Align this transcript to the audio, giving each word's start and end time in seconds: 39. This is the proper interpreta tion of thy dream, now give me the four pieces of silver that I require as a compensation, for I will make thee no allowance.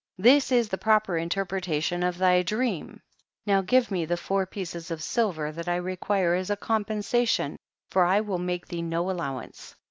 39. 0.17 0.33
This 0.35 0.51
is 0.51 0.67
the 0.69 0.79
proper 0.79 1.13
interpreta 1.15 1.79
tion 1.83 2.01
of 2.01 2.17
thy 2.17 2.41
dream, 2.41 3.03
now 3.45 3.61
give 3.61 3.91
me 3.91 4.03
the 4.03 4.17
four 4.17 4.47
pieces 4.47 4.89
of 4.89 5.03
silver 5.03 5.51
that 5.51 5.69
I 5.69 5.75
require 5.75 6.33
as 6.33 6.49
a 6.49 6.55
compensation, 6.55 7.55
for 7.91 8.03
I 8.03 8.19
will 8.21 8.39
make 8.39 8.65
thee 8.65 8.81
no 8.81 9.11
allowance. 9.11 9.75